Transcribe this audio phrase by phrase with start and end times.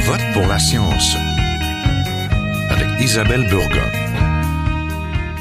[0.00, 1.16] vote pour la science
[2.70, 3.88] avec Isabelle Burgon.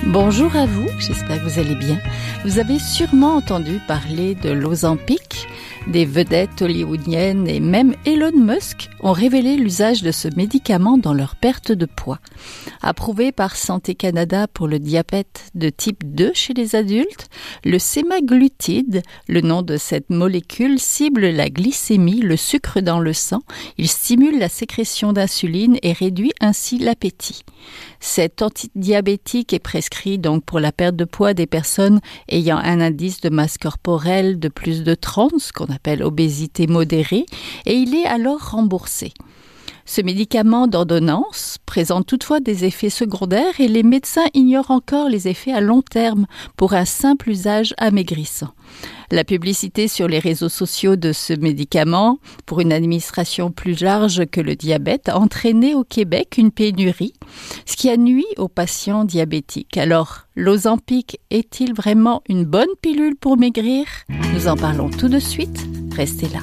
[0.05, 1.99] Bonjour à vous, j'espère que vous allez bien.
[2.43, 5.47] Vous avez sûrement entendu parler de l'Ozempic,
[5.87, 11.35] des vedettes hollywoodiennes et même Elon Musk ont révélé l'usage de ce médicament dans leur
[11.35, 12.19] perte de poids.
[12.81, 17.29] Approuvé par Santé Canada pour le diabète de type 2 chez les adultes,
[17.63, 23.41] le sémaglutide, le nom de cette molécule, cible la glycémie, le sucre dans le sang.
[23.77, 27.43] Il stimule la sécrétion d'insuline et réduit ainsi l'appétit.
[27.99, 31.99] Cet antidiabétique est prescrit donc pour la perte de poids des personnes
[32.29, 37.25] ayant un indice de masse corporelle de plus de 30, ce qu'on appelle obésité modérée,
[37.65, 39.13] et il est alors remboursé.
[39.85, 45.51] Ce médicament d'ordonnance présente toutefois des effets secondaires et les médecins ignorent encore les effets
[45.51, 48.53] à long terme pour un simple usage amaigrissant.
[49.11, 54.41] La publicité sur les réseaux sociaux de ce médicament pour une administration plus large que
[54.41, 57.13] le diabète a entraîné au Québec une pénurie,
[57.65, 59.77] ce qui a nuit aux patients diabétiques.
[59.77, 63.85] Alors, l'Ozempic est-il vraiment une bonne pilule pour maigrir?
[64.33, 65.67] Nous en parlons tout de suite.
[65.95, 66.41] Restez là.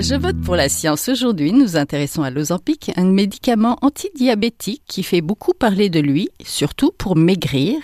[0.00, 1.08] Je vote pour la science.
[1.08, 6.90] Aujourd'hui, nous intéressons à l'Ozempic, un médicament antidiabétique qui fait beaucoup parler de lui, surtout
[6.90, 7.76] pour maigrir.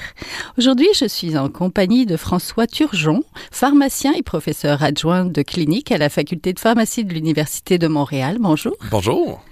[0.58, 3.22] Aujourd'hui, je suis en compagnie de François Turgeon,
[3.53, 8.38] pharmacien et professeur adjoint de clinique à la faculté de pharmacie de l'Université de Montréal.
[8.41, 8.75] Bonjour.
[8.91, 9.44] Bonjour.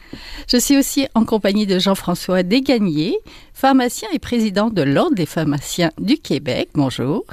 [0.51, 3.17] Je suis aussi en compagnie de Jean-François Desgagnés,
[3.55, 6.71] pharmacien et président de l'Ordre des pharmaciens du Québec.
[6.75, 7.25] Bonjour.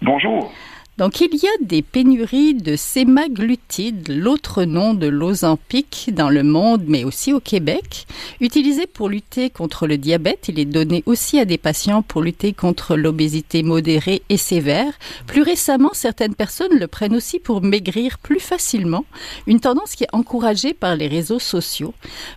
[0.00, 0.50] Bonjour.
[0.96, 6.84] Donc il y a des pénuries de sémaglutide, l'autre nom de l'Ozempic dans le monde,
[6.86, 8.06] mais aussi au Québec.
[8.40, 12.52] Utilisé pour lutter contre le diabète, il est donné aussi à des patients pour lutter
[12.52, 14.92] contre l'obésité modérée et sévère.
[15.26, 19.04] Plus récemment, certaines personnes le prennent aussi pour maigrir plus facilement,
[19.48, 21.92] une tendance qui est encouragée par les réseaux sociaux.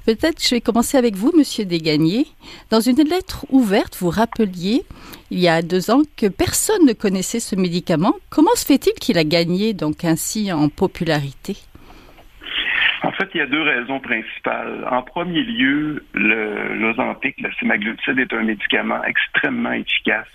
[0.07, 2.25] Peut-être je vais commencer avec vous, Monsieur Desgagnés.
[2.71, 4.83] Dans une lettre ouverte, vous rappeliez
[5.31, 8.13] il y a deux ans que personne ne connaissait ce médicament.
[8.29, 11.57] Comment se fait-il qu'il a gagné donc ainsi en popularité?
[13.03, 14.87] En fait, il y a deux raisons principales.
[14.89, 20.27] En premier lieu, l'Ozempic, le, le semaglutide, est un médicament extrêmement efficace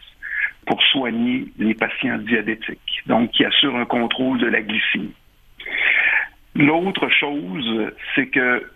[0.66, 5.14] pour soigner les patients diabétiques, donc qui assure un contrôle de la glycémie.
[6.54, 8.70] L'autre chose, c'est que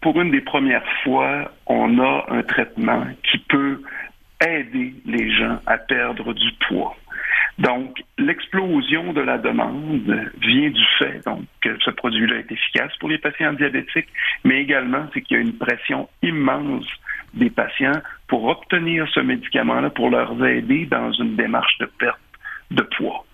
[0.00, 3.80] pour une des premières fois, on a un traitement qui peut
[4.46, 6.96] aider les gens à perdre du poids.
[7.58, 13.10] Donc, l'explosion de la demande vient du fait donc, que ce produit-là est efficace pour
[13.10, 14.08] les patients diabétiques,
[14.44, 16.86] mais également c'est qu'il y a une pression immense
[17.34, 22.18] des patients pour obtenir ce médicament-là, pour leur aider dans une démarche de perte
[22.70, 23.26] de poids.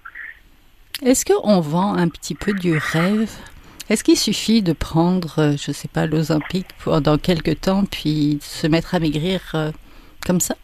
[1.03, 3.31] Est-ce qu'on vend un petit peu du rêve?
[3.89, 8.39] Est-ce qu'il suffit de prendre, euh, je ne sais pas, l'Ozempic pendant quelques temps, puis
[8.41, 9.71] se mettre à maigrir euh,
[10.27, 10.57] comme ça?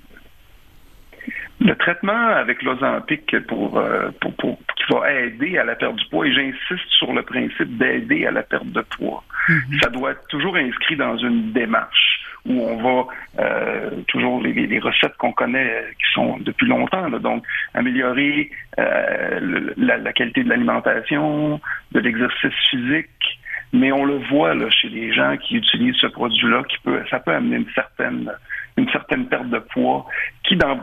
[1.60, 6.04] Le traitement avec l'Ozempic pour, euh, pour, pour, qui va aider à la perte du
[6.08, 9.80] poids, et j'insiste sur le principe d'aider à la perte de poids, mm-hmm.
[9.82, 13.06] ça doit être toujours inscrit dans une démarche où on va
[13.38, 18.50] euh, toujours les, les recettes qu'on connaît euh, qui sont depuis longtemps, là, donc améliorer
[18.78, 21.60] euh, la, la, qualité de l'alimentation,
[21.92, 23.38] de l'exercice physique,
[23.72, 27.20] mais on le voit là, chez les gens qui utilisent ce produit-là, qui peut, ça
[27.20, 28.30] peut amener une certaine,
[28.76, 30.06] une certaine perte de poids,
[30.42, 30.80] qui dans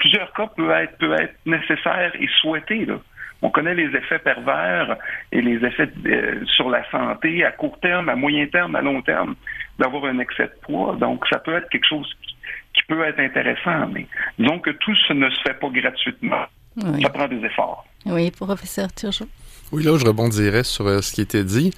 [0.00, 2.84] plusieurs cas peut être, peut être nécessaire et souhaité.
[2.86, 2.98] Là.
[3.42, 4.96] On connaît les effets pervers
[5.32, 9.00] et les effets euh, sur la santé à court terme, à moyen terme, à long
[9.02, 9.34] terme
[9.78, 10.96] d'avoir un excès de poids.
[10.96, 12.34] Donc, ça peut être quelque chose qui,
[12.74, 14.06] qui peut être intéressant, mais
[14.38, 16.44] disons que tout ce ne se fait pas gratuitement.
[16.76, 17.02] Oui.
[17.02, 17.86] Ça prend des efforts.
[18.06, 19.26] Oui, professeur Turgeon.
[19.72, 21.72] Oui, là, je rebondirais sur euh, ce qui était dit.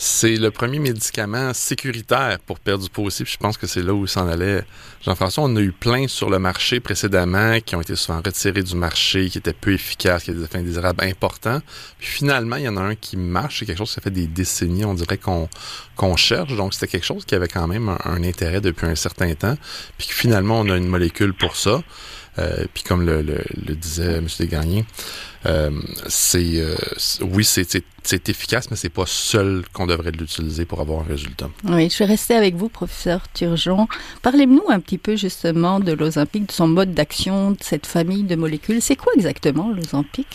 [0.00, 3.24] C'est le premier médicament sécuritaire pour perdre du poids aussi.
[3.24, 4.62] Puis je pense que c'est là où s'en allait.
[5.02, 8.76] Jean-François, on a eu plein sur le marché précédemment qui ont été souvent retirés du
[8.76, 11.60] marché, qui étaient peu efficaces, qui avaient des effets indésirables importants.
[11.98, 13.58] Puis finalement, il y en a un qui marche.
[13.58, 15.48] C'est quelque chose qui fait des décennies, on dirait qu'on
[15.96, 16.54] qu'on cherche.
[16.54, 19.56] Donc c'était quelque chose qui avait quand même un, un, intérêt depuis un certain temps.
[19.98, 21.82] Puis finalement, on a une molécule pour ça.
[22.38, 24.26] Euh, puis comme le, le, le, disait M.
[24.38, 24.84] Desgagnés,
[25.46, 25.70] Euh,
[26.08, 26.64] c'est
[27.20, 31.48] oui, c'est efficace, mais c'est pas seul qu'on devrait l'utiliser pour avoir un résultat.
[31.64, 33.86] Oui, je vais rester avec vous, professeur Turgeon.
[34.22, 38.34] Parlez-nous un petit peu justement de l'Ozempic, de son mode d'action, de cette famille de
[38.34, 38.82] molécules.
[38.82, 40.26] C'est quoi exactement l'Ozempic?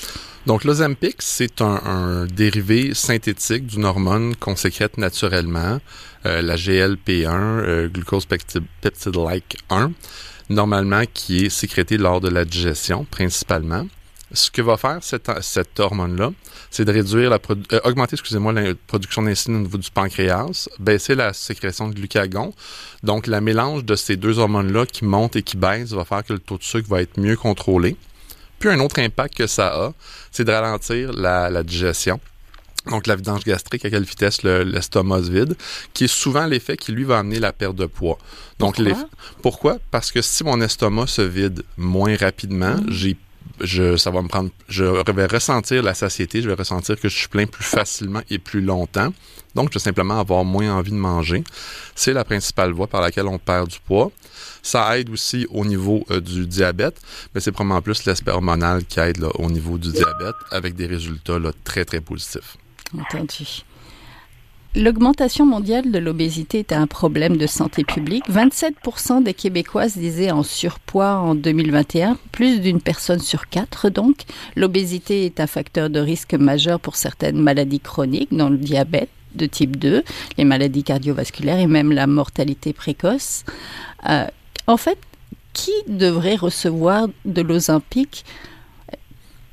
[0.46, 5.80] Donc, l'Ozempic, c'est un, dérivé synthétique d'une hormone qu'on sécrète naturellement,
[6.24, 9.92] la GLP1, glucose peptide-like 1
[10.54, 13.88] normalement qui est sécrété lors de la digestion principalement.
[14.32, 16.32] Ce que va faire cette, hormone-là,
[16.72, 17.38] c'est de réduire la
[17.72, 22.52] euh, augmenter, excusez-moi, la production d'insuline au niveau du pancréas, baisser la sécrétion de glucagon.
[23.04, 26.34] Donc, la mélange de ces deux hormones-là qui montent et qui baissent va faire que
[26.34, 27.96] le taux de sucre va être mieux contrôlé.
[28.58, 29.94] Puis, un autre impact que ça a,
[30.32, 32.20] c'est de ralentir la digestion
[32.90, 35.56] donc la vidange gastrique, à quelle vitesse l'estomac se vide,
[35.94, 38.18] qui est souvent l'effet qui lui va amener la perte de poids.
[38.60, 39.10] Donc pourquoi,
[39.42, 39.78] pourquoi?
[39.92, 42.86] Parce que si mon estomac se vide moins rapidement, mm.
[42.90, 43.18] j'ai
[43.62, 47.16] je, ça va me prendre, je vais ressentir la satiété, je vais ressentir que je
[47.16, 49.14] suis plein plus facilement et plus longtemps.
[49.56, 51.44] Donc, je vais simplement avoir moins envie de manger.
[51.96, 54.12] C'est la principale voie par laquelle on perd du poids.
[54.64, 57.00] Ça aide aussi au niveau euh, du diabète,
[57.34, 61.38] mais c'est probablement plus l'aspect hormonal qui aide au niveau du diabète avec des résultats
[61.38, 62.58] là, très, très positifs.
[62.98, 63.64] Entendu.
[64.76, 68.28] L'augmentation mondiale de l'obésité est un problème de santé publique.
[68.28, 74.24] 27% des Québécoises disaient en surpoids en 2021, plus d'une personne sur quatre donc.
[74.56, 79.46] L'obésité est un facteur de risque majeur pour certaines maladies chroniques, dont le diabète de
[79.46, 80.04] type 2,
[80.40, 83.46] les maladies cardiovasculaires et même la mortalité précoce.
[84.10, 84.26] Euh,
[84.66, 84.98] en fait,
[85.54, 88.26] qui devrait recevoir de l'Ozempic,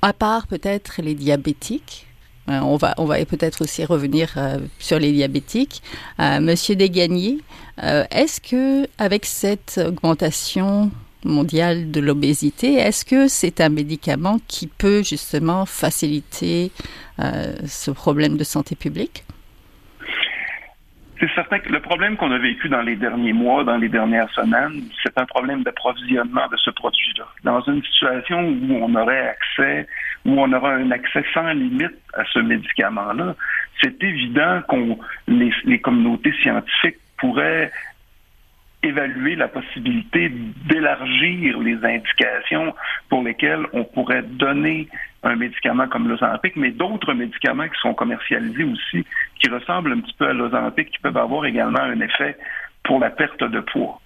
[0.00, 2.06] à part peut-être les diabétiques?
[2.50, 5.82] On va, on va peut-être aussi revenir euh, sur les diabétiques.
[6.18, 7.38] Euh, Monsieur Desgagnés,
[8.10, 10.90] est-ce que avec cette augmentation
[11.24, 16.72] mondiale de l'obésité, est-ce que c'est un médicament qui peut justement faciliter
[17.18, 19.24] ce problème de santé publique?
[21.20, 24.30] C'est certain que le problème qu'on a vécu dans les derniers mois, dans les dernières
[24.30, 27.26] semaines, c'est un problème d'approvisionnement de ce produit-là.
[27.44, 29.86] Dans une situation où on aurait accès
[30.24, 33.34] où on aura un accès sans limite à ce médicament-là,
[33.82, 37.70] c'est évident qu'on les, communautés scientifiques pourraient
[38.82, 42.74] évaluer la possibilité d'élargir les indications
[43.08, 44.88] pour lesquelles on pourrait donner
[45.22, 49.04] un médicament comme l'Ozempic, mais d'autres médicaments qui sont commercialisés aussi,
[49.38, 52.38] qui ressemblent un petit peu à l'Ozempic, qui peuvent avoir également un effet
[52.84, 54.00] pour la perte de poids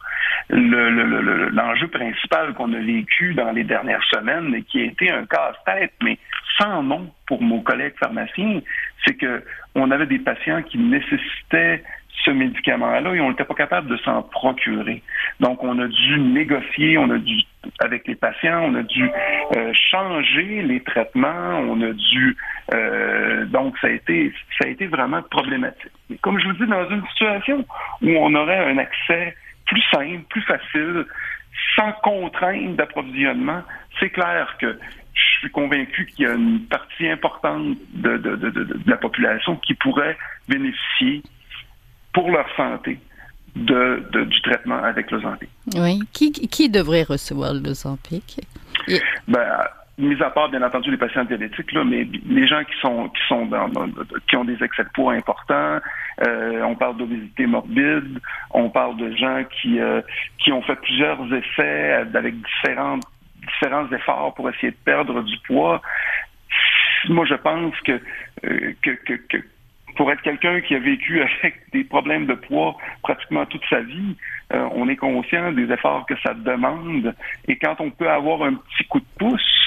[0.50, 6.18] l'enjeu principal qu'on a vécu dans les dernières semaines qui a été un casse-tête, mais
[6.58, 8.60] sans nom pour nos collègues pharmaciens,
[9.04, 9.42] c'est que
[9.74, 11.82] on avait des patients qui nécessitaient
[12.24, 15.02] ce médicament-là et on n'était pas capable de s'en procurer.
[15.40, 17.36] Donc, on a dû négocier, on a dû,
[17.80, 19.10] avec les patients, on a dû
[19.56, 22.36] euh, changer les traitements, on a dû,
[22.72, 25.90] euh, donc ça a été, ça a été vraiment problématique.
[26.22, 27.64] Comme je vous dis, dans une situation
[28.02, 29.34] où on aurait un accès
[29.66, 31.06] plus simple, plus facile,
[31.76, 33.62] sans contrainte d'approvisionnement,
[34.00, 34.78] c'est clair que
[35.14, 39.56] je suis convaincu qu'il y a une partie importante de, de, de, de, la population
[39.56, 40.16] qui pourrait
[40.48, 41.22] bénéficier
[42.12, 42.98] pour leur santé
[43.54, 45.48] de, du traitement avec l'Ozempic.
[45.76, 46.00] Oui.
[46.12, 48.40] Qui, qui devrait recevoir l'Ozempic?
[49.28, 49.68] Ben,
[49.98, 53.22] mis à part bien entendu les patients diabétiques, là, mais les gens qui sont qui
[53.28, 53.70] sont dans,
[54.28, 55.78] qui ont des excès de poids importants,
[56.26, 58.20] euh, on parle d'obésité morbide,
[58.50, 60.00] on parle de gens qui euh,
[60.38, 62.98] qui ont fait plusieurs essais avec différents
[63.40, 65.80] différents efforts pour essayer de perdre du poids.
[67.08, 68.00] Moi, je pense que,
[68.44, 69.36] euh, que, que, que
[69.96, 74.16] pour être quelqu'un qui a vécu avec des problèmes de poids pratiquement toute sa vie,
[74.50, 77.14] on est conscient des efforts que ça demande.
[77.48, 79.64] Et quand on peut avoir un petit coup de pouce,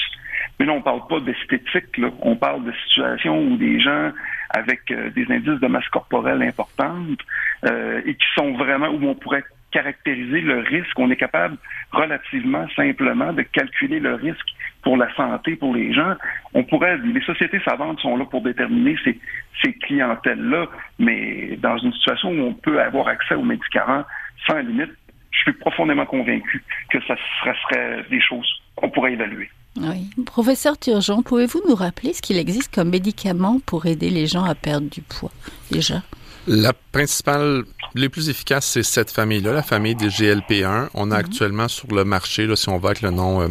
[0.60, 2.10] mais là, on parle pas d'esthétique, là.
[2.22, 4.12] on parle de situations où des gens
[4.50, 7.20] avec euh, des indices de masse corporelle importantes
[7.66, 11.58] euh, et qui sont vraiment où on pourrait caractériser le risque, on est capable
[11.92, 14.48] relativement simplement de calculer le risque
[14.82, 16.16] pour la santé pour les gens.
[16.54, 19.20] On pourrait, les sociétés savantes sont là pour déterminer ces,
[19.62, 20.68] ces clientèles-là,
[21.00, 24.06] mais dans une situation où on peut avoir accès aux médicaments
[24.48, 24.92] sans limite,
[25.32, 29.50] je suis profondément convaincu que ça serait des choses qu'on pourrait évaluer.
[29.80, 30.24] Oui.
[30.26, 34.56] Professeur Turgeon, pouvez-vous nous rappeler ce qu'il existe comme médicament pour aider les gens à
[34.56, 35.32] perdre du poids
[35.72, 36.04] déjà?
[36.48, 40.90] La principale, les plus efficaces, c'est cette famille-là, la famille des GLP-1.
[40.94, 41.26] On a mhm.
[41.26, 43.50] actuellement sur le marché, là, si on va avec le nom euh,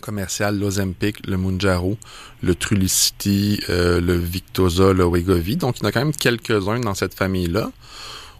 [0.00, 1.96] commercial, l'Ozempic, le Munjaro,
[2.42, 5.56] le Trulicity, euh, le Victoza, le Wegovy.
[5.56, 7.70] Donc, il y en a quand même quelques-uns dans cette famille-là.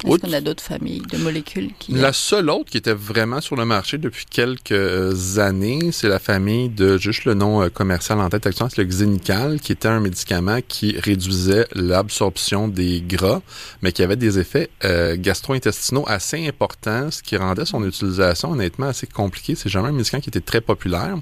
[0.04, 1.92] Est-ce qu'on a d'autres familles de molécules qui...
[1.92, 6.68] La seule autre qui était vraiment sur le marché depuis quelques années, c'est la famille
[6.68, 10.00] de, juste le nom euh, commercial en tête actuellement, c'est le Xenical, qui était un
[10.00, 13.40] médicament qui réduisait l'absorption des gras,
[13.82, 18.86] mais qui avait des effets euh, gastro-intestinaux assez importants, ce qui rendait son utilisation honnêtement
[18.86, 19.54] assez compliquée.
[19.54, 21.16] C'est jamais un médicament qui était très populaire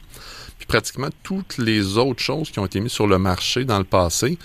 [0.66, 4.38] pratiquement toutes les autres choses qui ont été mises sur le marché dans le passé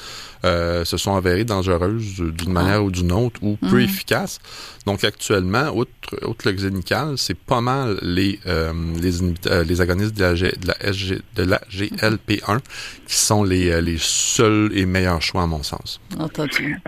[0.46, 2.84] euh, se sont avérées dangereuses d'une manière ah.
[2.84, 3.82] ou d'une autre ou peu mhm.
[3.82, 4.40] efficaces.
[4.86, 5.92] Donc actuellement, outre,
[6.26, 10.68] outre le xénical, c'est pas mal les euh, les, euh, les agonistes de la, de
[10.68, 12.60] la, SG, de la GLP1
[13.08, 16.00] qui sont les, les seuls et meilleurs choix à mon sens.
[16.18, 16.80] Entendu.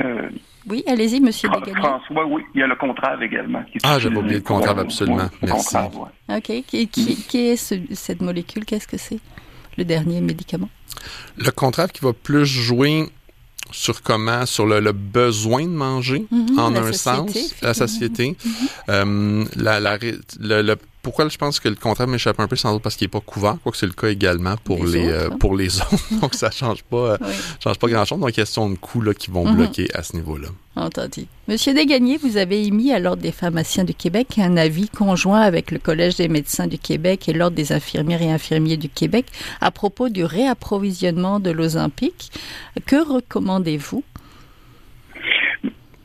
[0.70, 1.80] Oui, allez-y, Monsieur Desgagnés.
[1.80, 3.64] François, oui, il y a le contrave également.
[3.84, 5.30] ah, j'avais oublié le contrave, absolument.
[5.42, 5.78] Merci.
[6.30, 6.64] OK.
[6.68, 7.56] Qui, qui, est
[7.96, 8.66] cette molécule?
[8.66, 9.20] Qu'est-ce que c'est?
[9.78, 10.70] Le dernier médicament?
[11.38, 13.08] Le contrave qui va plus jouer
[13.72, 18.36] sur comment, sur le, besoin de manger, mhm, en un sens, la satiété.
[18.44, 18.54] Mhm.
[18.90, 19.98] Euh, la, la,
[20.40, 23.12] le, pourquoi je pense que le contrat m'échappe un peu sans doute parce qu'il n'est
[23.12, 25.38] pas couvert, quoique c'est le cas également pour les, euh, hein.
[25.40, 26.20] pour les autres.
[26.22, 27.18] donc ça change pas euh,
[27.64, 28.20] change pas grand chose.
[28.20, 29.56] Donc question de coûts là, qui vont mhm.
[29.56, 30.50] bloquer à ce niveau-là.
[30.76, 31.26] Entendu.
[31.48, 35.72] Monsieur Desgagnés, vous avez émis à l'Ordre des pharmaciens du Québec un avis conjoint avec
[35.72, 39.26] le Collège des médecins du Québec et l'Ordre des infirmières et infirmiers du Québec
[39.60, 42.32] à propos du réapprovisionnement de l'Ozempic.
[42.86, 44.04] Que recommandez-vous?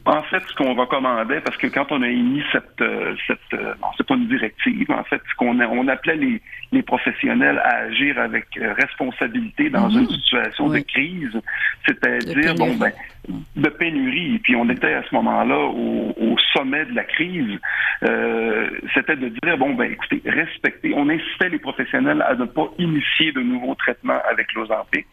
[0.06, 3.74] En fait, ce qu'on recommandait, parce que quand on a émis cette, euh, cette euh,
[3.96, 8.16] c'est pas une directive, en fait, ce qu'on on appelait les, les professionnels à agir
[8.16, 10.02] avec euh, responsabilité dans mhm.
[10.02, 11.40] une situation de crise,
[11.86, 12.92] c'est-à-dire bon ben
[13.56, 14.38] de pénurie.
[14.38, 17.58] Puis on était à ce moment-là au, au sommet de la crise.
[18.04, 20.92] Euh, c'était de dire bon ben écoutez, respectez.
[20.94, 25.06] On incitait les professionnels à ne pas initier de nouveaux traitements avec l'Ozempic.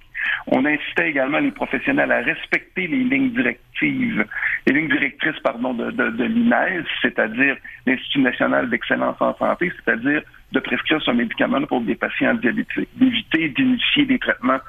[0.48, 4.26] On incitait également les professionnels à respecter les lignes directives,
[4.68, 11.02] les lignes directrices pardon, de, de, c'est-à-dire l'Institut national d'excellence en santé, c'est-à-dire de prescrire
[11.02, 14.60] ce médicament pour des patients diabétiques, d'éviter d'initier des traitements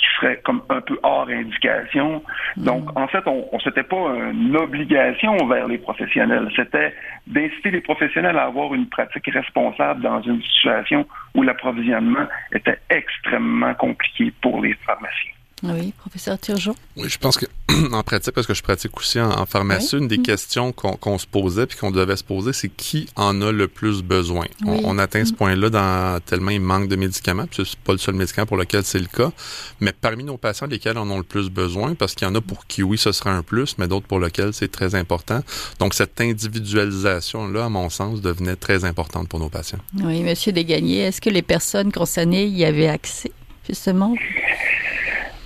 [0.00, 2.22] qui serait comme un peu hors indication.
[2.56, 2.98] Donc, mm.
[2.98, 6.94] en fait, on, on c'était pas une obligation vers les professionnels, c'était
[7.26, 13.74] d'inciter les professionnels à avoir une pratique responsable dans une situation où l'approvisionnement était extrêmement
[13.74, 15.39] compliqué pour les pharmaciens.
[15.62, 16.74] Oui, professeur Turgeon.
[16.96, 17.46] Oui, je pense que
[17.92, 20.22] en pratique, parce que je pratique aussi en, pharmacie, une des mm.
[20.22, 24.02] questions qu'on se posait puis qu'on devait se poser, c'est qui en a le plus
[24.02, 24.46] besoin?
[24.64, 25.36] On, atteint ce mm.
[25.36, 28.84] point-là dans tellement il manque de médicaments, puis c'est pas le seul médicament pour lequel
[28.84, 29.32] c'est le cas,
[29.80, 32.40] mais parmi nos patients, lesquels en ont le plus besoin, parce qu'il y en a
[32.40, 35.42] pour qui oui, ce sera un plus, mais d'autres pour lesquels c'est très important.
[35.78, 39.78] Donc cette individualisation-là, à mon sens, devenait très importante pour nos patients.
[40.02, 43.32] Oui, Monsieur Desgagnés, est-ce que les personnes concernées y avaient accès,
[43.68, 44.14] justement?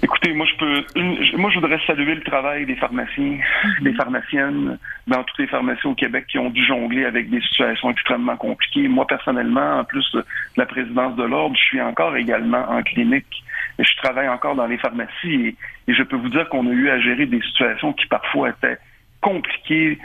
[0.05, 3.85] Écoutez, moi je peux, moi je voudrais saluer le travail des pharmaciens, mhm.
[3.85, 7.91] des pharmaciennes dans toutes les pharmacies au Québec qui ont dû jongler avec des situations
[7.91, 8.87] extrêmement compliquées.
[8.87, 10.23] Moi personnellement, en plus de
[10.59, 13.43] la présidence de l'ordre, je suis encore également en clinique.
[13.79, 15.57] Et je travaille encore dans les pharmacies
[15.89, 18.77] et, je peux vous dire qu'on a eu à gérer des situations qui parfois étaient
[19.23, 19.99] compliquées,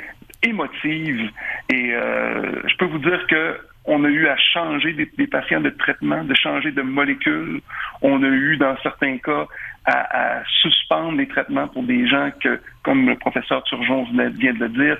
[0.43, 1.29] émotives.
[1.73, 5.61] Et euh, je peux vous dire que on a eu à changer des, des, patients
[5.61, 7.61] de traitement, de changer de molécules.
[8.01, 9.47] On a eu, dans certains cas,
[9.89, 14.69] à, suspendre les traitements pour des gens que, comme le professeur Turgeon vient de le
[14.69, 14.97] dire,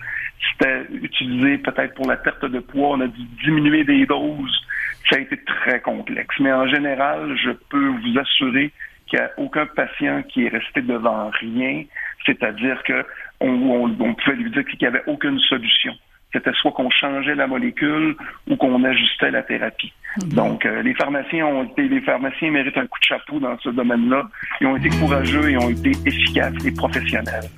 [0.51, 4.65] c'était utilisé peut-être pour la perte de poids, on a dû diminuer des doses.
[5.09, 6.35] Ça a été très complexe.
[6.39, 8.71] Mais en général, je peux vous assurer
[9.07, 11.83] qu'il n'y a aucun patient qui est resté devant rien,
[12.25, 13.05] c'est-à-dire que
[13.41, 15.95] on, pouvait lui dire qu'il n'y avait aucune solution
[16.33, 18.15] c'était soit qu'on changeait la molécule
[18.49, 19.93] ou qu'on ajustait la thérapie.
[20.21, 20.33] Mhm.
[20.33, 23.69] Donc, euh, les pharmaciens ont été, les pharmaciens méritent un coup de chapeau dans ce
[23.69, 24.27] domaine-là.
[24.61, 27.49] Ils ont été courageux et ont été efficaces et professionnels.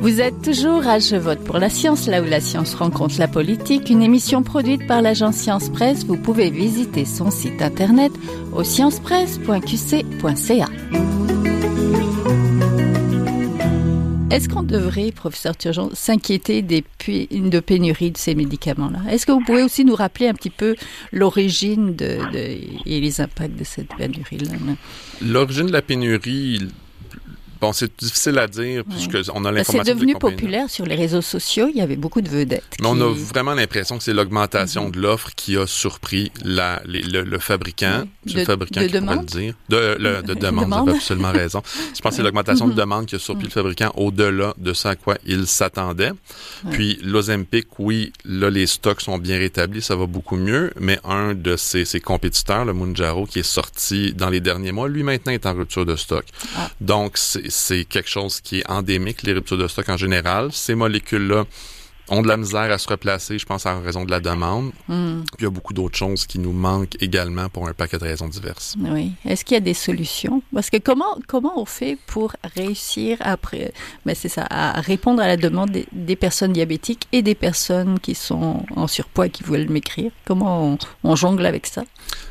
[0.00, 3.28] Vous êtes toujours à Je vote pour la science, là où la science rencontre la
[3.28, 6.06] politique, une émission produite par l'agence Science Presse.
[6.06, 8.10] Vous pouvez visiter son site internet
[8.52, 11.19] au sciencepresse.qc.ca.
[14.30, 19.00] Est-ce qu'on devrait, professeur Turgeon, s'inquiéter des de pénurie de ces médicaments-là?
[19.10, 20.76] Est-ce que vous pouvez aussi nous rappeler un petit peu
[21.12, 24.52] l'origine de, et les impacts de cette pénurie-là?
[25.20, 26.60] L'origine de la pénurie,
[27.60, 29.84] Bon, c'est difficile à dire puisque on a l'information.
[29.84, 31.68] C'est devenu populaire sur les réseaux sociaux.
[31.70, 32.64] Il y avait beaucoup de vedettes.
[32.80, 34.92] Mais on a vraiment l'impression que c'est l'augmentation mhm.
[34.92, 38.04] de l'offre qui a surpris la, le, fabricant.
[38.26, 39.20] Le fabricant qui demande?
[39.20, 39.54] le dire.
[39.68, 41.62] De, le, de demande, vous avez absolument raison.
[41.94, 42.78] Je pense que c'est l'augmentation de mhm.
[42.78, 46.12] demande qui a surpris le fabricant au-delà de ce à quoi il s'attendait.
[46.70, 51.34] Puis l'Ozempic, oui, là, les stocks sont bien rétablis, ça va beaucoup mieux, mais un
[51.34, 55.32] de ses, ses compétiteurs, le Munjaro, qui est sorti dans les derniers mois, lui maintenant
[55.32, 56.24] est en rupture de stock.
[56.56, 56.70] Ah.
[56.80, 60.52] Donc, c'est c'est quelque chose qui est endémique, les ruptures de stock en général.
[60.52, 61.44] Ces molécules-là
[62.10, 64.72] ont de la misère à se replacer, je pense, en raison de la demande.
[64.88, 65.20] Hmm.
[65.20, 68.04] Puis il y a beaucoup d'autres choses qui nous manquent également pour un paquet de
[68.04, 68.76] raisons diverses.
[68.80, 69.12] Oui.
[69.24, 70.42] Est-ce qu'il y a des solutions?
[70.52, 73.72] Parce que comment, comment on fait pour réussir après,
[74.04, 78.14] ben c'est ça, à répondre à la demande des, personnes diabétiques et des personnes qui
[78.14, 80.10] sont en surpoids et qui veulent m'écrire?
[80.26, 81.84] Comment on jongle avec ça?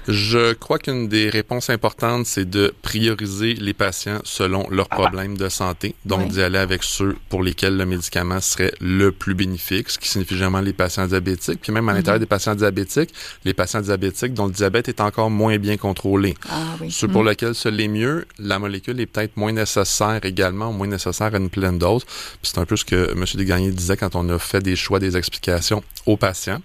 [0.07, 5.49] Je crois qu'une des réponses importantes, c'est de prioriser les patients selon leurs problèmes de
[5.49, 5.93] santé.
[6.05, 10.09] Donc, d'y aller avec ceux pour lesquels le médicament serait le plus bénéfique, ce qui
[10.09, 11.61] signifie généralement les patients diabétiques.
[11.61, 12.23] Puis même à l'intérieur mhm.
[12.23, 13.13] des patients diabétiques,
[13.45, 16.35] les patients diabétiques dont le diabète est encore moins bien contrôlé.
[16.49, 17.29] Ah, Ceux pour mhm.
[17.29, 21.49] lesquels ce l'est mieux, la molécule est peut-être moins nécessaire également, moins nécessaire à une
[21.49, 22.05] pleine dose.
[22.43, 23.25] c'est un peu ce que M.
[23.35, 26.61] Desgagnés disait quand on a fait des choix, des explications aux patients.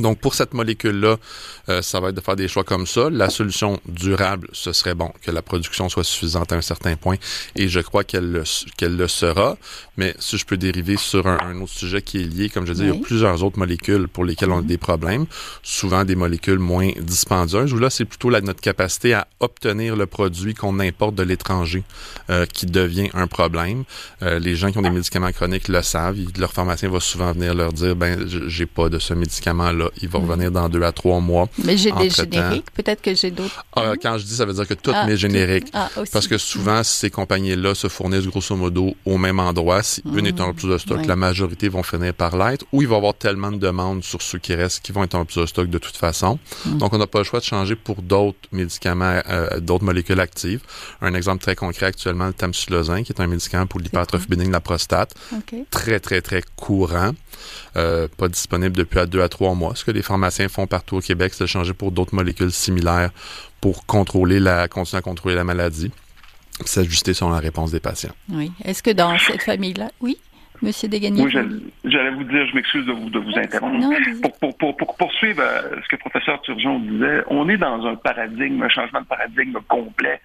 [0.00, 1.16] Donc, pour cette molécule-là,
[1.68, 3.08] euh, ça va être de faire des choix comme ça.
[3.10, 7.16] La solution durable, ce serait bon que la production soit suffisante à un certain point,
[7.54, 8.44] et je crois qu'elle le,
[8.76, 9.56] qu'elle le sera.
[9.96, 12.82] Mais si je peux dériver sur un, autre sujet qui est lié, comme je dis,
[12.82, 15.26] il y a plusieurs autres molécules pour lesquelles on a des problèmes,
[15.62, 20.06] souvent des molécules moins dispendieuses, où là, c'est plutôt la, notre capacité à obtenir le
[20.06, 21.82] produit qu'on importe de l'étranger
[22.30, 23.84] euh, qui devient un problème.
[24.22, 26.16] Euh, les gens qui ont des médicaments chroniques le savent.
[26.38, 30.18] Leur pharmacien va souvent venir leur dire, ben, j'ai pas de ce médicament-là il va
[30.18, 31.48] revenir dans deux à trois mois.
[31.64, 33.64] Mais j'ai des génériques, peut-être que j'ai d'autres.
[33.74, 35.68] Ah, quand je dis ça veut dire que toutes ah, mes génériques.
[35.72, 39.82] Ah, parce que souvent, ces compagnies-là se fournissent grosso modo au même endroit.
[39.82, 42.88] Si une est en rupture de stock, la majorité vont finir par l'être, ou il
[42.88, 45.42] va y avoir tellement de demandes sur ceux qui restent qui vont être en rupture
[45.42, 46.38] de stock de toute façon.
[46.64, 46.78] Mm.
[46.78, 50.60] Donc, on n'a pas le choix de changer pour d'autres médicaments, euh, d'autres molécules actives.
[51.00, 54.52] Un exemple très concret actuellement, le tamsulosin, qui est un médicament pour l'hypertrophie bénigne de
[54.52, 55.14] la prostate.
[55.70, 57.12] Très, très, très courant.
[57.76, 59.74] Euh, pas disponible depuis à deux à trois mois.
[59.76, 63.10] Ce que les pharmaciens font partout au Québec, c'est de changer pour d'autres molécules similaires
[63.60, 65.90] pour contrôler la, continuer à contrôler la maladie,
[66.64, 68.14] s'ajuster selon la réponse des patients.
[68.30, 68.50] Oui.
[68.64, 70.18] Est-ce que dans cette famille-là, oui?
[70.62, 71.22] Monsieur Desgagnés.
[71.22, 71.32] Oui,
[71.84, 73.86] j'allais vous dire, je m'excuse de vous, de vous interrompre.
[74.40, 77.96] pour, pour, pour, poursuivre euh, ce que le professeur Turgeon disait, on est dans un
[77.96, 80.20] paradigme, un changement de paradigme complet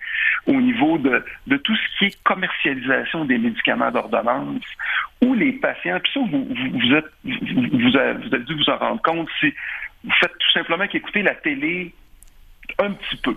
[0.47, 4.63] au niveau de, de tout ce qui est commercialisation des médicaments d'ordonnance,
[5.21, 9.27] où les patients, puis ça, vous, vous, êtes, vous, avez, dû vous en rendre compte,
[9.39, 9.53] si
[10.03, 11.93] vous faites tout simplement qu'écouter la télé
[12.79, 13.35] un petit peu.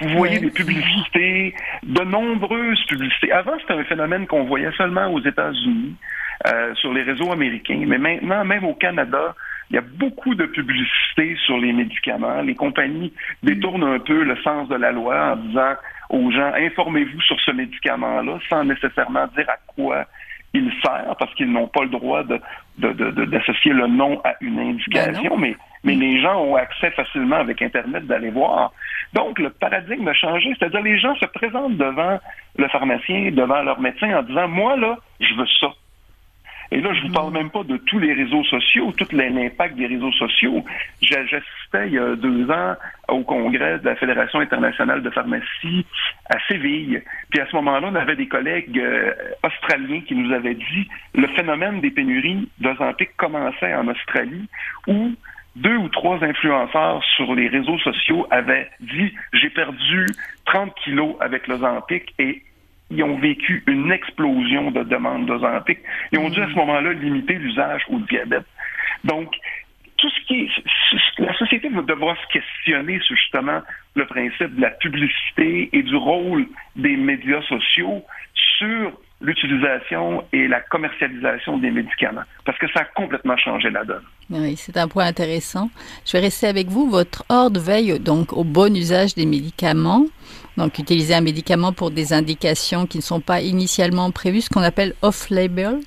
[0.00, 3.32] Vous voyez des publicités, de nombreuses publicités.
[3.32, 5.96] Avant, c'était un phénomène qu'on voyait seulement aux États-Unis.
[6.46, 7.84] Euh, sur les réseaux américains.
[7.86, 9.34] Mais maintenant, même au Canada,
[9.70, 12.42] il y a beaucoup de publicité sur les médicaments.
[12.42, 15.74] Les compagnies détournent un peu le sens de la loi en disant
[16.10, 20.04] aux gens, informez-vous sur ce médicament-là, sans nécessairement dire à quoi
[20.54, 22.22] il sert, parce qu'ils n'ont pas le droit
[22.78, 27.60] d'associer le nom à une indication, ben mais, mais les gens ont accès facilement avec
[27.60, 28.72] Internet d'aller voir.
[29.12, 32.18] Donc, le paradigme a changé, c'est-à-dire les gens se présentent devant
[32.56, 35.68] le pharmacien, devant leur médecin en disant, moi, là, je veux ça.
[36.74, 39.86] Et là, je vous parle même pas de tous les réseaux sociaux, tout l'impact des
[39.86, 40.64] réseaux sociaux.
[41.00, 42.74] J'assistais il y a deux ans
[43.06, 45.86] au congrès de la Fédération internationale de pharmacie
[46.28, 47.00] à Séville.
[47.30, 49.12] Puis à ce moment-là, on avait des collègues euh,
[49.44, 54.48] australiens qui nous avaient dit le phénomène des pénuries d'Ozempic commençait en Australie
[54.88, 55.12] où
[55.54, 60.06] deux ou trois influenceurs sur les réseaux sociaux avaient dit j'ai perdu
[60.46, 62.42] 30 kilos avec l'Ozempic et
[62.90, 65.78] ils ont vécu une explosion de demandes d'Ozempic.
[66.12, 68.46] Ils ont dû à ce moment-là limiter l'usage au diabète.
[69.04, 69.34] Donc,
[69.96, 70.50] tout ce qui est,
[71.18, 73.62] la société va devoir se questionner sur justement
[73.94, 78.04] le principe de la publicité et du rôle des médias sociaux
[78.58, 78.92] sur
[79.24, 84.02] l'utilisation et la commercialisation des médicaments, parce que ça a complètement changé la donne.
[84.30, 85.70] Oui, c'est un point intéressant.
[86.06, 86.88] Je vais rester avec vous.
[86.88, 90.06] Votre ordre veille donc au bon usage des médicaments.
[90.56, 94.62] Donc, utiliser un médicament pour des indications qui ne sont pas initialement prévues, ce qu'on
[94.62, 95.80] appelle off-label.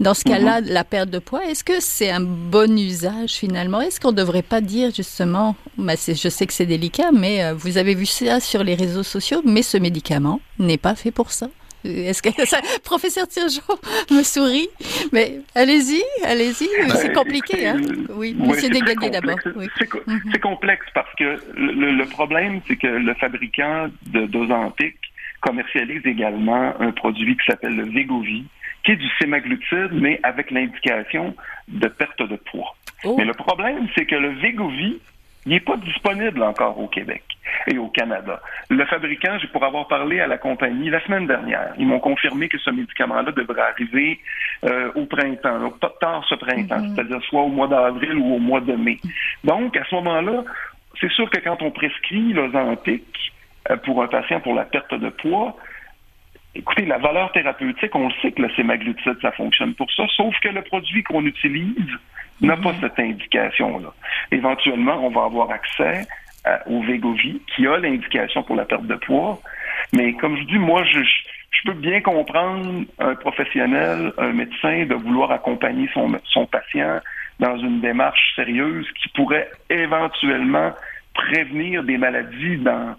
[0.00, 0.68] Dans ce cas-là, mhm.
[0.68, 3.80] la perte de poids, est-ce que c'est un bon usage finalement?
[3.82, 7.54] Est-ce qu'on ne devrait pas dire justement, bah, je sais que c'est délicat, mais euh,
[7.54, 11.30] vous avez vu ça sur les réseaux sociaux, mais ce médicament n'est pas fait pour
[11.30, 11.48] ça
[11.84, 13.62] est-ce que ça, professeur Tirgeon
[14.10, 14.68] me sourit
[15.12, 16.68] Mais allez-y, allez-y.
[16.96, 19.38] C'est compliqué, hein Oui, Monsieur Desgagnés d'abord.
[19.44, 20.20] Mhm.
[20.32, 24.96] C'est complexe parce que le, problème, c'est que le fabricant de d'Ozempic
[25.40, 28.46] commercialise également un produit qui s'appelle le Vegovie,
[28.84, 31.34] qui est du sémaglutide, mais avec l'indication
[31.68, 32.74] de perte de poids.
[33.04, 33.14] Oh.
[33.18, 34.98] Mais le problème, c'est que le Vegovie
[35.46, 37.22] il n'est pas disponible encore au Québec
[37.68, 38.40] et au Canada.
[38.68, 42.48] Le fabricant, j'ai pour avoir parlé à la compagnie la semaine dernière, ils m'ont confirmé
[42.48, 44.20] que ce médicament-là devrait arriver
[44.64, 46.94] euh, au printemps, donc pas tard ce printemps, mm-hmm.
[46.94, 48.98] c'est-à-dire soit au mois d'avril ou au mois de mai.
[49.44, 50.44] Donc, à ce moment-là,
[51.00, 53.04] c'est sûr que quand on prescrit l'Ozempic
[53.70, 55.56] euh, pour un patient pour la perte de poids,
[56.54, 60.34] écoutez, la valeur thérapeutique, on le sait que le sémaglutide, ça fonctionne pour ça, sauf
[60.40, 61.98] que le produit qu'on utilise
[62.40, 63.92] n'a pas cette indication-là.
[64.30, 66.06] Éventuellement, on va avoir accès
[66.66, 69.40] au Vegovie, qui a l'indication pour la perte de poids.
[69.92, 74.94] Mais comme je dis, moi, je, je peux bien comprendre un professionnel, un médecin, de
[74.94, 77.00] vouloir accompagner son, son patient
[77.40, 80.72] dans une démarche sérieuse qui pourrait éventuellement
[81.14, 82.94] prévenir des maladies dans,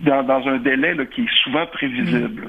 [0.00, 2.48] dans, un délai qui est souvent prévisible.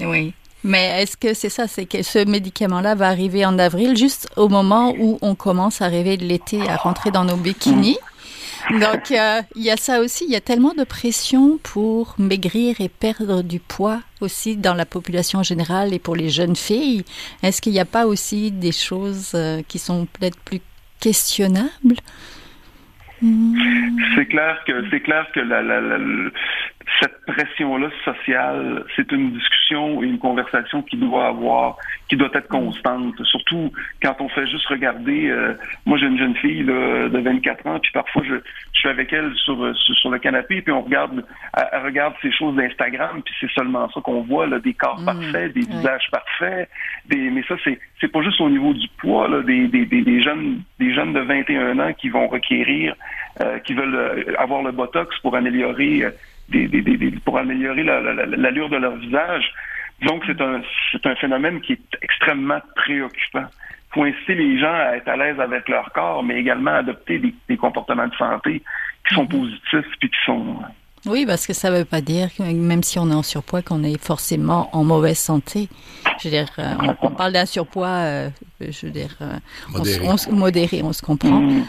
[0.00, 0.34] Oui.
[0.64, 4.48] Mais est-ce que c'est ça, c'est que ce médicament-là va arriver en avril, juste au
[4.48, 7.98] moment où on commence à rêver de l'été, à rentrer dans nos bikinis?
[8.70, 10.24] Donc, euh, il y a ça aussi.
[10.24, 14.84] Il y a tellement de pression pour maigrir et perdre du poids aussi dans la
[14.84, 17.04] population générale et pour les jeunes filles.
[17.42, 20.60] Est-ce qu'il n'y a pas aussi des choses euh, qui sont peut-être plus
[21.00, 21.96] questionnables?
[23.20, 25.60] C'est clair que c'est clair que la,
[27.00, 31.76] cette pression-là sociale, c'est une discussion et une conversation qui doit avoir,
[32.08, 33.22] qui doit être constante.
[33.24, 33.72] Surtout
[34.02, 35.28] quand on fait juste regarder.
[35.28, 35.54] Euh,
[35.86, 39.12] moi, j'ai une jeune fille là, de 24 ans, puis parfois je, je suis avec
[39.12, 41.24] elle sur, sur, le canapé, puis on regarde,
[41.54, 45.04] elle, regarde ces choses d'Instagram, puis c'est seulement ça qu'on voit, là, des corps mmh.
[45.04, 46.68] parfaits, des visages parfaits.
[47.06, 50.22] Des, mais ça, c'est c'est pas juste au niveau du poids, là, des, des, des,
[50.22, 52.94] jeunes des jeunes de 21 ans qui vont requérir,
[53.40, 56.04] euh, qui veulent euh, avoir le botox pour améliorer
[57.24, 59.52] pour améliorer l'allure de leur visage.
[60.02, 63.44] Donc, c'est un, c'est un phénomène qui est extrêmement préoccupant.
[63.90, 66.78] Il faut inciter les gens à être à l'aise avec leur corps, mais également à
[66.78, 68.62] adopter des, comportements de santé
[69.08, 70.56] qui sont positifs puis qui sont.
[71.06, 73.62] Oui, parce que ça ne veut pas dire que même si on est en surpoids,
[73.62, 75.68] qu'on est forcément en mauvaise santé.
[76.20, 78.30] Je veux dire, euh, on, parle d'un surpoids, euh,
[78.60, 79.32] je veux dire, euh,
[79.70, 80.06] modéré.
[80.06, 81.40] On, on, modéré, on se comprend.
[81.40, 81.64] Mhm.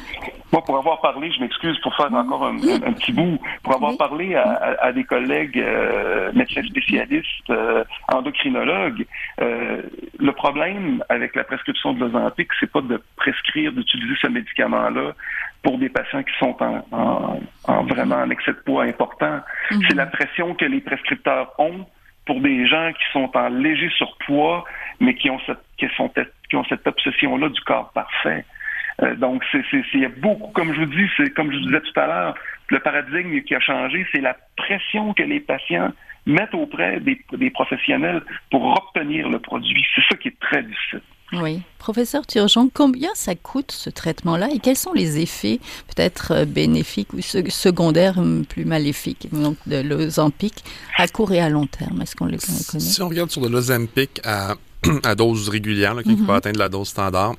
[0.51, 4.35] Moi, pour avoir parlé, je m'excuse pour faire encore un, petit bout, pour avoir parlé
[4.35, 9.05] à, des collègues euh, médecins spécialistes, euh, endocrinologues,
[9.41, 9.83] euh,
[10.17, 15.13] le problème avec la prescription de l'Ozempic, c'est pas de prescrire, d'utiliser ce médicament-là
[15.61, 19.41] pour des patients qui sont en, en, vraiment en excès de poids important.
[19.71, 19.81] Mhm.
[19.87, 21.85] C'est la pression que les prescripteurs ont
[22.25, 24.63] pour des gens qui sont en léger surpoids,
[24.99, 26.11] mais qui ont cette, qui sont,
[26.49, 28.45] qui ont cette obsession-là du corps parfait.
[29.03, 31.65] Euh, donc, c'est, il y a beaucoup, comme je vous dis, c'est comme je vous
[31.65, 32.35] disais tout à l'heure,
[32.69, 35.91] le paradigme qui a changé, c'est la pression que les patients
[36.25, 39.83] mettent auprès des, des professionnels pour obtenir le produit.
[39.95, 41.01] C'est ça qui est très difficile.
[41.33, 41.61] Oui.
[41.77, 47.13] Professeur Turgeon, combien ça coûte ce traitement-là et quels sont les effets peut-être euh, bénéfiques
[47.13, 50.63] ou secondaires hum, plus maléfiques donc de l'Ozempic
[50.97, 52.01] à court et à long terme?
[52.01, 52.79] Est-ce qu'on le connaît?
[52.79, 54.55] Si on regarde sur de l'Ozempic à,
[55.03, 56.25] à dose régulière, là, qui mm-hmm.
[56.25, 57.35] peut atteindre la dose standard,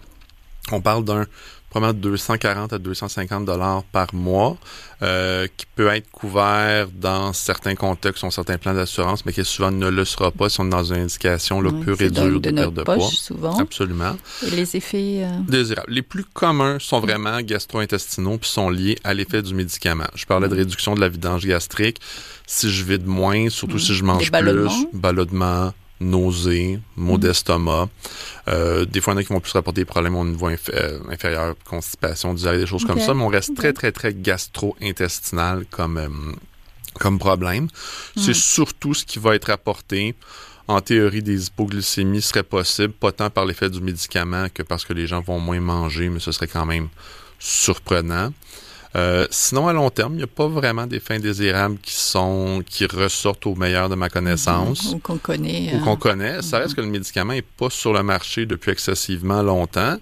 [0.73, 1.27] on parle d'un
[1.71, 4.59] probablement 240 à 250 dollars par mois,
[5.03, 9.71] euh, qui peut être couvert dans certains contextes, sur certains plans d'assurance, mais qui souvent
[9.71, 12.51] ne le sera pas si on est dans une indication là, pure et dure de,
[12.51, 12.99] perte de poids.
[12.99, 13.57] souvent.
[13.57, 14.17] Absolument.
[14.45, 15.31] Et les effets euh...
[15.49, 15.93] désirables.
[15.93, 20.09] Les plus communs sont vraiment gastro-intestinaux puis sont liés à l'effet du médicament.
[20.15, 22.01] Je parlais de réduction de la vidange gastrique.
[22.47, 27.21] Si je vide moins, surtout si je mange plus, ballonnement, nausées, maux mm.
[27.21, 27.89] d'estomac.
[28.49, 30.49] Euh, des fois, il y en a qui vont plus rapporter des problèmes au niveau
[30.49, 35.67] euh, inférieur, constipation, diarrhée, des choses comme ça, mais on reste très, très, très gastro-intestinal
[35.71, 36.09] comme, euh,
[36.95, 37.69] comme problème.
[38.17, 38.35] C'est mm.
[38.35, 40.15] surtout ce qui va être apporté.
[40.69, 44.93] En théorie, des hypoglycémies seraient possibles, pas tant par l'effet du médicament que parce que
[44.93, 46.89] les gens vont moins manger, mais ce serait quand même
[47.41, 48.33] surprenant.
[48.97, 52.63] Euh, sinon, à long terme, il n'y a pas vraiment des fins désirables qui sont
[52.67, 54.93] qui ressortent au meilleur de ma connaissance.
[54.93, 55.73] Ou qu'on connaît.
[55.75, 56.43] Ou qu'on euh, connaît.
[56.43, 59.97] Ça reste que le médicament n'est pas sur le marché depuis excessivement longtemps.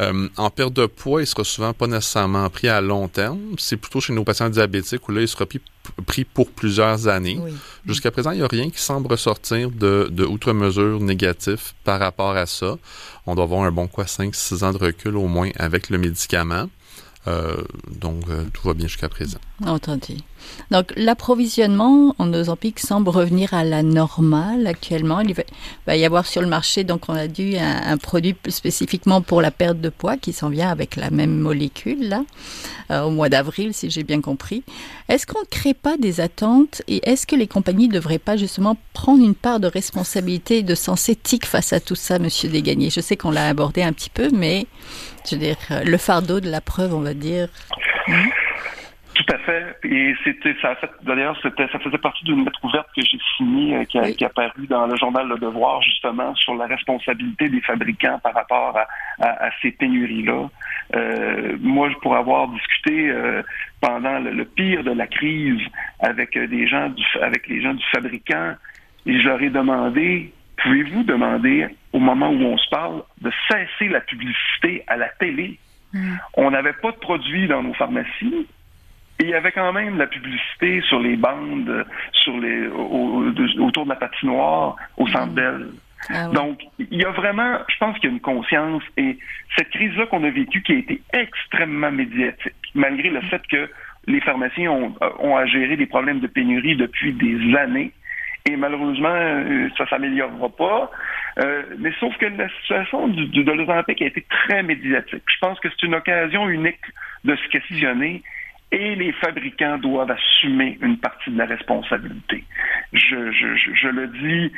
[0.00, 3.40] Euh, en perte de poids, il sera souvent pas nécessairement pris à long terme.
[3.58, 7.38] C'est plutôt chez nos patients diabétiques où là, il sera pris, pour plusieurs années.
[7.86, 12.00] Jusqu'à présent, il n'y a rien qui semble ressortir de, de outre mesure négatif par
[12.00, 12.76] rapport à ça.
[13.24, 16.68] On doit avoir un bon quoi 5-6 ans de recul au moins avec le médicament.
[17.28, 17.56] Euh,
[17.90, 19.38] donc, euh, tout va bien jusqu'à présent.
[19.64, 20.14] Entendu.
[20.70, 25.20] Donc, l'approvisionnement en Ozempic semble revenir à la normale actuellement.
[25.20, 25.34] Il
[25.86, 29.50] va y avoir sur le marché, donc on a dû un, produit spécifiquement pour la
[29.50, 32.24] perte de poids qui s'en vient avec la même molécule, là,
[32.92, 34.62] euh, au mois d'avril, si j'ai bien compris.
[35.08, 38.36] Est-ce qu'on ne crée pas des attentes et est-ce que les compagnies ne devraient pas
[38.36, 42.48] justement prendre une part de responsabilité et de sens éthique face à tout ça, Monsieur
[42.48, 42.90] Desgagnés?
[42.90, 44.66] Je sais qu'on l'a abordé un petit peu, mais
[45.28, 47.48] je veux dire, le fardeau de la preuve, on va dire.
[48.08, 48.28] Hein?
[49.16, 49.76] Tout à fait.
[49.84, 53.18] Et c'était, ça a fait, d'ailleurs, c'était, ça faisait partie d'une lettre ouverte que j'ai
[53.36, 56.66] signée, euh, qui, a, qui a paru dans le journal Le Devoir, justement, sur la
[56.66, 58.76] responsabilité des fabricants par rapport
[59.18, 60.50] à, à, ces pénuries-là.
[60.94, 63.42] Euh, moi, pour avoir discuté euh,
[63.80, 65.62] pendant le, pire de la crise
[66.00, 68.54] avec des gens, du, avec les gens du fabricant,
[69.06, 73.88] Et je leur ai demandé, pouvez-vous demander, au moment où on se parle, de cesser
[73.88, 75.58] la publicité à la télé?
[75.92, 76.14] Mm.
[76.34, 78.46] On n'avait pas de produits dans nos pharmacies.
[79.18, 83.88] Et il y avait quand même la publicité sur les bandes, sur les, autour de
[83.88, 85.68] la patinoire, au centre d'elle.
[86.10, 89.18] Ah Donc, il y a vraiment, je pense qu'il y a une conscience et
[89.56, 93.70] cette crise-là qu'on a vécue qui a été extrêmement médiatique, malgré le fait que
[94.06, 97.92] les pharmaciens ont, ont à gérer des problèmes de pénurie depuis des années.
[98.46, 100.90] Et malheureusement, euh, ça s'améliorera pas.
[101.38, 105.22] Euh, mais sauf que la situation du, de l'Olympique a été très médiatique.
[105.26, 106.80] Je pense que c'est une occasion unique
[107.24, 108.22] de se questionner
[108.72, 112.44] et les fabricants doivent assumer une partie de la responsabilité.
[112.92, 114.52] Je, je, je le dis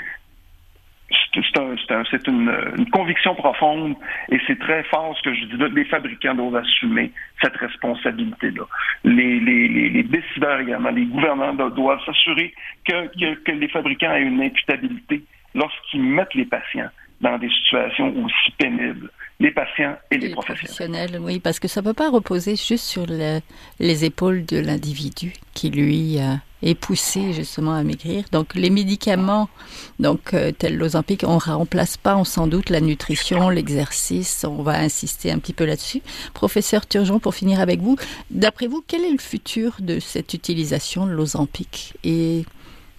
[2.10, 3.94] c'est une, conviction profonde
[4.30, 5.74] et c'est très fort ce que je dis.
[5.74, 8.64] Les fabricants doivent assumer cette responsabilité-là.
[9.04, 12.52] Les, décideurs également, les gouvernants doivent s'assurer
[12.86, 13.06] que,
[13.44, 15.22] que, les fabricants aient une imputabilité
[15.54, 16.90] lorsqu'ils mettent les patients
[17.20, 21.18] dans des situations aussi pénibles les patients et les, professionnels.
[21.20, 25.70] Oui, parce que ça ne peut pas reposer juste sur les épaules de l'individu qui,
[25.70, 28.24] lui, euh, est poussé justement à maigrir.
[28.32, 29.48] Donc les médicaments,
[30.00, 34.44] donc euh, tels l'Ozempic, on remplace pas, sans doute, la nutrition, l'exercice.
[34.44, 36.02] On va insister un petit peu là-dessus.
[36.34, 37.96] Professeur Turgeon, pour finir avec vous,
[38.30, 42.44] d'après vous, quel est le futur de cette utilisation de l'Ozempic et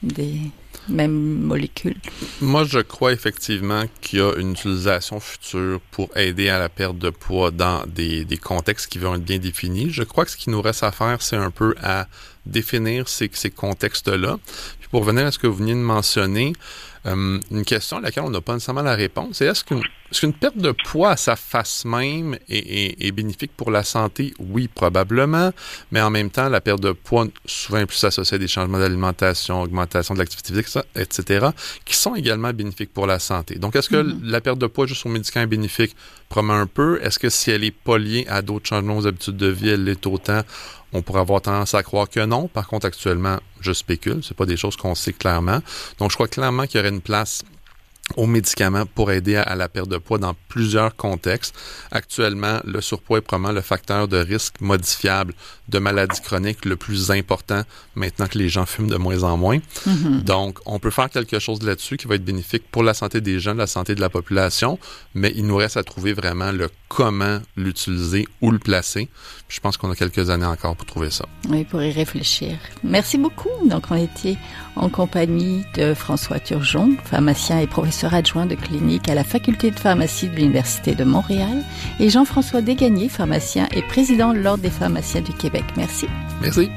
[0.02, 0.40] des
[0.88, 1.98] mêmes molécules?
[2.42, 6.98] Moi, je crois effectivement qu'il y a une utilisation future pour aider à la perte
[6.98, 9.90] de poids dans des, contextes qui vont être bien définis.
[9.92, 12.08] Je crois que ce qui nous reste à faire, c'est un peu à
[12.46, 14.40] définir ces, ces contextes-là.
[14.80, 16.54] Puis pour revenir à ce que vous venez de mentionner,
[17.06, 19.84] euh, une question à laquelle on n'a pas nécessairement la réponse, c'est est-ce qu'une
[20.40, 24.34] perte de poids à sa face même est, est, bénéfique pour la santé?
[24.40, 25.52] Oui, probablement,
[25.92, 28.80] mais en même temps, la perte de poids souvent est plus associée à des changements
[28.80, 31.48] d'alimentation, augmentation de l'activité physique, etc.,
[31.86, 33.56] qui sont également bénéfiques pour la santé.
[33.56, 34.24] Donc, est-ce que mm-hmm.
[34.24, 35.96] la perte de poids juste au médicament est bénéfique?
[36.28, 37.00] Probablement un peu.
[37.02, 39.84] Est-ce que si elle est pas liée à d'autres changements aux habitudes de vie, elle
[39.84, 40.42] l'est autant?
[40.92, 42.48] On pourrait avoir tendance à croire que non.
[42.48, 44.22] Par contre, actuellement, je spécule.
[44.24, 45.60] C'est pas des choses qu'on sait clairement.
[46.00, 47.44] Donc, je crois clairement qu'il y aurait une place
[48.16, 51.56] aux médicaments pour aider à, la perte de poids dans plusieurs contextes.
[51.92, 55.34] Actuellement, le surpoids est probablement le facteur de risque modifiable
[55.68, 57.64] de maladies chroniques le plus important
[57.96, 59.58] maintenant que les gens fument de moins en moins.
[59.58, 60.24] Mm-hmm.
[60.24, 63.40] Donc, on peut faire quelque chose là-dessus qui va être bénéfique pour la santé des
[63.40, 64.80] jeunes, la santé de la population,
[65.14, 69.10] mais il nous reste à trouver vraiment le comment l'utiliser, où le placer.
[69.48, 71.26] Je pense qu'on a quelques années encore pour trouver ça.
[71.48, 72.58] Oui, pour y réfléchir.
[72.84, 73.50] Merci beaucoup.
[73.66, 74.38] Donc, on était
[74.76, 79.80] en compagnie de François Turgeon, pharmacien et professeur adjoint de clinique à la faculté de
[79.80, 81.64] pharmacie de l'Université de Montréal,
[82.00, 85.64] et Jean-François Dégagné, pharmacien et président de l'Ordre des pharmaciens du Québec.
[85.78, 86.08] Merci.
[86.42, 86.70] Merci.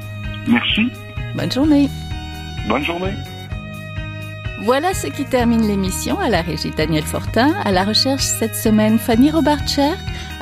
[0.47, 0.89] Merci.
[1.35, 1.89] Bonne journée.
[2.67, 3.13] Bonne journée.
[4.63, 6.17] Voilà ce qui termine l'émission.
[6.19, 9.91] À la régie Daniel Fortin, à la recherche cette semaine Fanny Robarcher,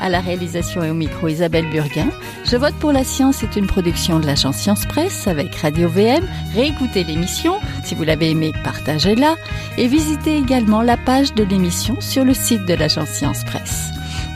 [0.00, 2.08] à la réalisation et au micro Isabelle Burguin.
[2.52, 6.22] Je vote pour la science est une production de l'agence Science Presse avec Radio VM.
[6.52, 7.58] Réécoutez l'émission.
[7.82, 9.36] Si vous l'avez aimée, partagez-la.
[9.78, 13.86] Et visitez également la page de l'émission sur le site de l'agence Science Presse.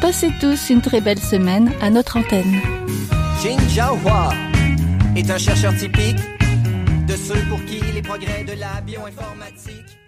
[0.01, 2.59] Passez tous une très belle semaine à notre antenne.
[3.43, 3.59] Jin
[5.15, 6.17] est un chercheur typique
[7.07, 10.06] de ceux pour qui les progrès de la bioinformatique